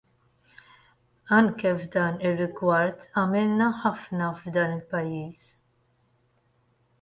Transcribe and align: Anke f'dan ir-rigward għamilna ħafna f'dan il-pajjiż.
Anke 1.39 1.73
f'dan 1.81 2.17
ir-rigward 2.29 3.05
għamilna 3.11 3.67
ħafna 3.83 4.31
f'dan 4.39 4.75
il-pajjiż. 4.79 5.45